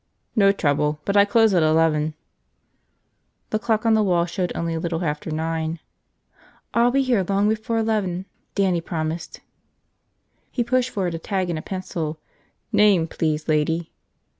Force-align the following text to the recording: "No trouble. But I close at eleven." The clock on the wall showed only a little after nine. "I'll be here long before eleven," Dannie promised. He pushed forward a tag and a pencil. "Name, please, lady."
"No 0.35 0.51
trouble. 0.51 0.99
But 1.05 1.15
I 1.15 1.25
close 1.25 1.53
at 1.53 1.61
eleven." 1.61 2.15
The 3.51 3.59
clock 3.59 3.85
on 3.85 3.93
the 3.93 4.01
wall 4.01 4.25
showed 4.25 4.51
only 4.55 4.73
a 4.73 4.79
little 4.79 5.05
after 5.05 5.29
nine. 5.29 5.77
"I'll 6.73 6.89
be 6.89 7.03
here 7.03 7.23
long 7.29 7.47
before 7.47 7.77
eleven," 7.77 8.25
Dannie 8.55 8.81
promised. 8.81 9.41
He 10.49 10.63
pushed 10.63 10.89
forward 10.89 11.13
a 11.13 11.19
tag 11.19 11.51
and 11.51 11.59
a 11.59 11.61
pencil. 11.61 12.17
"Name, 12.71 13.07
please, 13.07 13.47
lady." 13.47 13.91